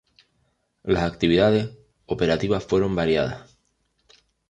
[0.81, 3.51] Las actividades operativas fueron variadas.